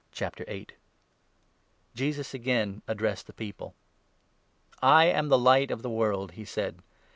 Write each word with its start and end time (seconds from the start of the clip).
The 0.17 0.45
'Light 0.47 0.71
Jesus 1.93 2.33
again 2.33 2.81
addressed 2.87 3.27
the 3.27 3.33
people. 3.33 3.75
*ia; 4.83 4.89
of 4.89 4.89
"I 4.89 5.05
am 5.05 5.29
the 5.29 5.37
Light 5.37 5.69
of 5.69 5.83
the 5.83 5.91
World," 5.91 6.31
he 6.31 6.43
said. 6.43 6.79